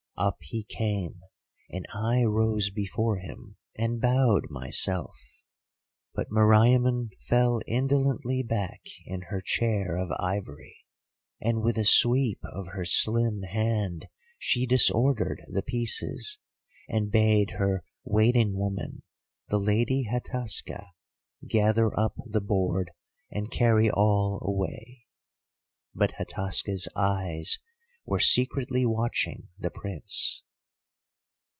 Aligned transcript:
Up 0.17 0.37
he 0.41 0.63
came, 0.63 1.21
and 1.71 1.83
I 1.95 2.21
rose 2.23 2.69
before 2.69 3.17
him, 3.17 3.57
and 3.75 3.99
bowed 3.99 4.51
myself. 4.51 5.17
But 6.13 6.29
Meriamun 6.29 7.09
fell 7.27 7.59
indolently 7.65 8.43
back 8.43 8.81
in 9.07 9.21
her 9.29 9.41
chair 9.41 9.97
of 9.97 10.11
ivory, 10.19 10.75
and 11.41 11.61
with 11.63 11.75
a 11.75 11.85
sweep 11.85 12.39
of 12.53 12.67
her 12.67 12.85
slim 12.85 13.41
hand 13.41 14.05
she 14.37 14.67
disordered 14.67 15.41
the 15.51 15.63
pieces, 15.63 16.37
and 16.87 17.09
bade 17.11 17.51
her 17.51 17.83
waiting 18.03 18.53
woman, 18.53 19.01
the 19.47 19.59
lady 19.59 20.07
Hataska, 20.11 20.85
gather 21.47 21.99
up 21.99 22.13
the 22.27 22.41
board, 22.41 22.91
and 23.31 23.49
carry 23.49 23.89
all 23.89 24.39
away. 24.43 25.07
But 25.95 26.11
Hataska's 26.19 26.87
eyes 26.95 27.57
were 28.03 28.19
secretly 28.19 28.83
watching 28.83 29.47
the 29.59 29.69
Prince. 29.69 30.43